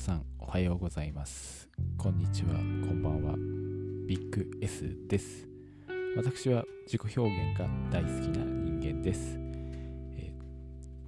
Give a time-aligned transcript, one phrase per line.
[0.00, 1.68] さんおはようございます。
[1.98, 3.34] こんにちはこんばんは。
[4.08, 5.46] ビッグ S です。
[6.16, 9.38] 私は自己表現が大好きな人間です、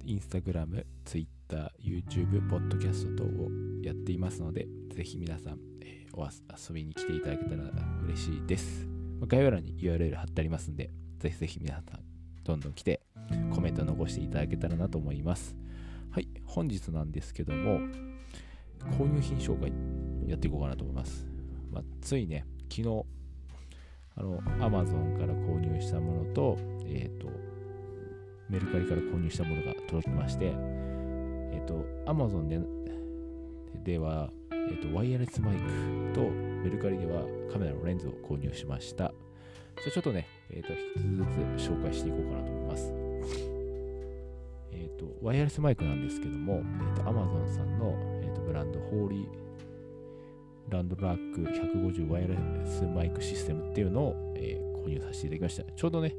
[0.05, 3.49] インスタグラム、ツイッター、YouTube、ポッドキャスト等を
[3.81, 7.63] やっていますのでぜひ皆さん、えー、お遊びに来ていただけたら
[8.05, 8.87] 嬉しいです。
[9.25, 12.03] 概要欄に URL 貼ってありますんでぜひぜひ皆さん
[12.43, 13.01] どんどん来て
[13.55, 15.55] コメント残していただけたらなと思います。
[16.11, 17.79] はい本日なんですけども
[18.91, 19.71] 購入品紹介
[20.27, 21.27] やっていこうかなと思います。
[21.71, 23.05] まあ、ついね、昨日、
[24.15, 27.27] あの、Amazon から購入したものと、えっ、ー、と、
[28.49, 32.59] メルカリから購入したものが届きまして、えっ、ー、と、Amazon で
[33.83, 39.13] では、えっ、ー、と、ワイヤレスマイクとメルカリではカメラのレンズを購入しました。
[39.83, 41.25] じゃちょっとね、えっ、と、一
[41.57, 42.93] つずつ紹介していこうかなと思います。
[44.71, 48.12] えっ、と、ワイヤレスマイクなんですけども、えっ、と、Amazon さんの、
[48.43, 49.43] ブランド、ホーリー
[50.69, 55.71] ランドラック150ワイヤレスマイクシステムっていうのを、えー、購入させていただきました。
[55.71, 56.15] ちょうどね、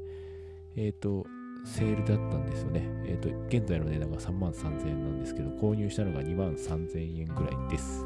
[0.75, 1.25] えっ、ー、と、
[1.65, 2.81] セールだったんですよね。
[3.05, 8.05] えっ、ー、と、現在の値段が3万3000円なんですけど、購入したのが2万3000円ぐらいです。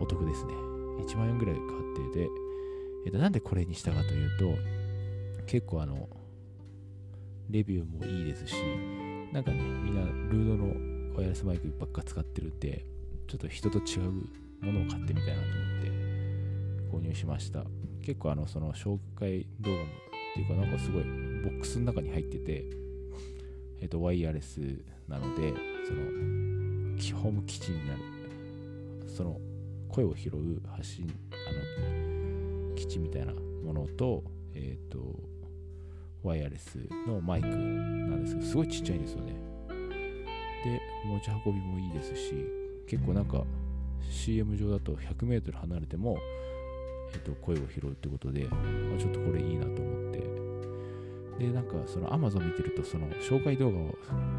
[0.00, 0.52] お得ですね。
[1.06, 2.28] 1万円ぐらい買ってて、
[3.06, 4.54] えっ、と、なんでこれにしたかというと、
[5.46, 6.08] 結構あの、
[7.48, 8.56] レビューもいいですし、
[9.32, 12.84] なんかね、みんなルードのワイヤレスマイクばっか使ってるんで、
[13.28, 14.10] ちょっと人と違う
[14.64, 17.64] ものを買ってみたいなと思って購入しました。
[18.02, 19.86] 結構あのその紹介動画もっ
[20.34, 21.08] ていうかなんかすごいボ
[21.50, 22.64] ックスの中に入ってて
[23.82, 24.60] えっ、とワイヤレス
[25.06, 25.52] なので
[25.86, 28.00] その基本基地になる
[29.14, 29.38] その
[29.90, 34.98] 声を拾う発信あの基地みたいなものとえっ、と
[36.22, 39.34] ワイヤレスのマイクなんですけどすごいちっちゃいんですよね。
[40.64, 43.44] で持ち運びもいいですし結構なんか
[44.10, 46.18] CM 上だと 100m 離れても、
[47.12, 48.56] えー、と声を拾うってことで、ま
[48.96, 50.18] あ、ちょっとこれいいなと思って。
[51.38, 53.78] でなんかその Amazon 見てるとその紹介動画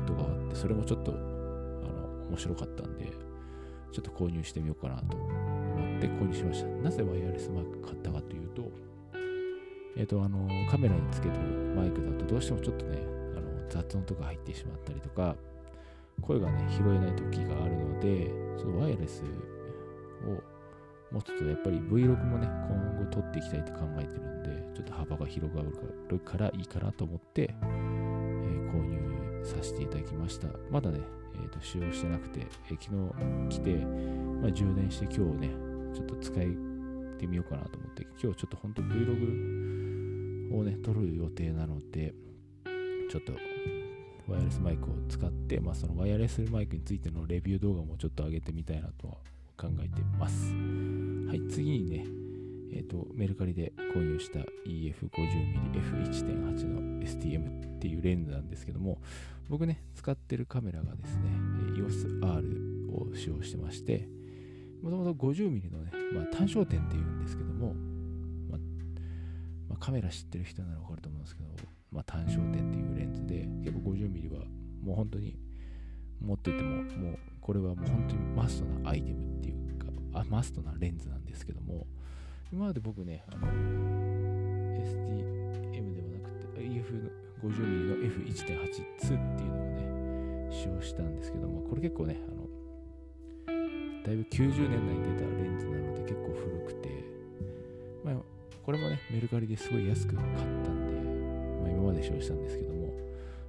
[0.06, 3.06] とかあってそれもちょっとあの面白かったんで
[3.94, 6.68] ちょっと購入してみようかなと思って購入しました。
[6.68, 8.70] なぜワイヤレスマイク買ったかというと
[9.96, 11.44] えっ、ー、とあのカメラにつけてる
[11.76, 12.98] マイクだとどうしてもちょっとね
[13.38, 15.38] あの雑音とか入ってしまったりとか
[16.20, 18.26] 声がね、拾えない時があるので、
[18.58, 20.42] ちょっとワイヤレスを
[21.12, 30.48] 持つと、やっぱり Vlog もね、今後撮っていきたいって考えてるんで、ちょっと幅が広がるからいいかなと思って、えー、購入させていただきました。
[30.70, 31.00] まだね、
[31.36, 32.96] えー、と使用してなくて、えー、昨
[33.50, 33.76] 日来て、
[34.42, 35.50] まあ、充電して今日ね、
[35.94, 36.58] ちょっと使い
[37.18, 42.14] てみようかなと思って、今日ちょっと本当 Vlog をね、撮る予定なので、
[43.10, 43.34] ちょっと
[44.30, 49.16] ワイヤレスマイクを使って、まあ、そのワイヤレスマイクについてのレビュー動画もちょっと上げてみたいなとは
[49.58, 50.54] 考えてます。
[51.28, 52.06] はい、次にね、
[52.72, 59.02] えっ、ー、と、メルカリで購入した EF50mmF1.8 の STM っていうレンズなんですけども、
[59.50, 61.32] 僕ね、使ってるカメラがですね、
[61.76, 64.08] EOS-R を使用してまして、
[64.84, 67.74] もともと 50mm のね、まあ、単焦点っていうんですけども、
[69.80, 71.50] カメラ知ってる人ならわかると思うんですけど、
[71.92, 74.46] まあ、単焦点っていうレンズで結構 50mm は
[74.84, 75.38] もう本当に
[76.22, 81.88] 持っててももうこれはもう本当にマストなアイテムっていうかあマストなレンズなんですけども
[82.52, 83.48] 今まで僕ねあの
[84.78, 89.66] STM ではなくて EF50mm の F1.82 っていうのを
[90.50, 92.50] ね使用したんですけどもこれ結構ねあの
[94.04, 97.06] だいぶ90年代に出たレンズなので結構古くて
[98.04, 98.16] まあ
[98.70, 100.70] これもねメルカリですごい安く買ったんで
[101.60, 102.94] まあ、今まで使用したんですけども、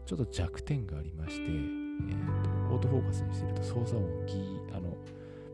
[0.07, 4.97] ちょっと弱点がありまして、えーと、オートフォーカスにしてると操作音、ギー、あの、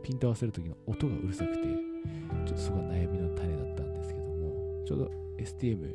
[0.05, 5.93] ピント合わせる時の音がうるさくて、ちょっとそこが悩みの種だったんですけども、ちょうど STM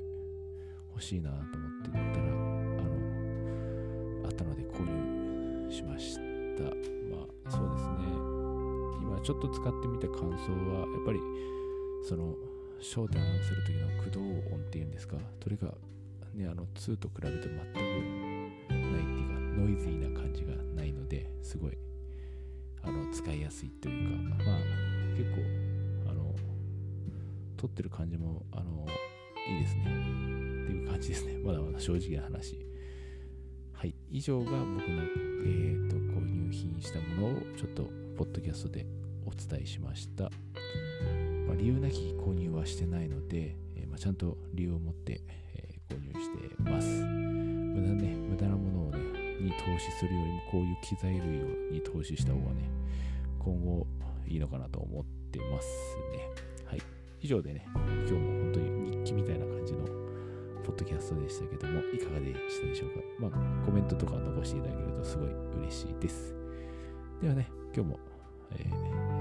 [0.89, 2.29] 欲しいなと思ってったら、あ
[2.83, 2.91] の、
[4.25, 6.17] あったので購入しまし
[6.57, 6.63] た。
[7.15, 7.95] まあ、そうですね。
[9.01, 11.21] 今ちょっと使ってみた感想は、やっぱり、
[12.03, 12.35] その、
[12.81, 14.21] 焦点を合わせる時の駆動
[14.53, 15.73] 音っていうんですか、それが
[16.33, 17.65] ね、あの2と比べて全くないっ
[18.67, 21.77] ていうか、ノイズーな感じがないので、すごい、
[22.81, 24.57] あの、使いやすいというか、まあ、
[25.15, 26.33] 結構、あの、
[27.57, 28.87] 撮ってる感じも、あの、
[29.49, 29.81] いいですね。
[29.83, 31.37] っていう感じですね。
[31.43, 32.65] まだまだ正直な話。
[33.73, 33.95] はい。
[34.09, 35.03] 以上が僕の、
[35.43, 37.83] えーと、購入品したものをちょっと、
[38.15, 38.85] ポッドキャストで
[39.25, 40.31] お伝えしました。
[41.51, 45.21] まあ、理由なき購入はしてないので、えー、まあ、ちゃんと理由を持って
[45.53, 46.87] え、購入してます。
[47.03, 48.97] 無駄ね、無駄なものをね、
[49.41, 51.27] に投資するよりもこういう機材類
[51.69, 52.69] に投資した方がね、
[53.37, 53.85] 今後
[54.25, 55.67] いいのかなと思ってます
[56.13, 56.29] ね。
[56.63, 56.81] はい。
[57.19, 59.85] 以上でね、今日も本当に日記みたいな感じの
[60.63, 62.95] ポッドキャストでしたけども、いかがでしたでしょうか？
[63.19, 66.33] まあ、コメントとか残していただけるとすごい嬉しいです。
[67.21, 67.99] ではね、今日も、
[68.51, 69.20] えー、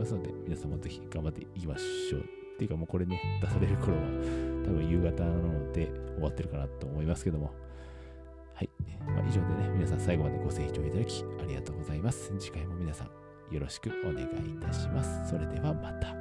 [0.00, 2.20] ますので、皆さんもぜひ頑張っていきましょう。
[2.20, 2.24] っ
[2.58, 4.02] ていうかもうこれね、出される頃は
[4.64, 7.52] 多分夕方なので終わってるかなと思いますけども、
[8.54, 8.70] はい。
[9.06, 12.32] まあ、以上でね、皆さん最後までご清聴いただきありがとうございます。
[12.38, 14.28] 次回も皆さんよろしくお願いい
[14.60, 15.30] たします。
[15.30, 16.19] それではまた。